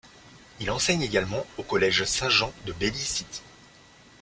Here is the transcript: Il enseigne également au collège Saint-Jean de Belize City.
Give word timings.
Il 0.59 0.71
enseigne 0.71 1.03
également 1.03 1.45
au 1.59 1.61
collège 1.63 2.05
Saint-Jean 2.05 2.51
de 2.65 2.73
Belize 2.73 3.05
City. 3.05 3.43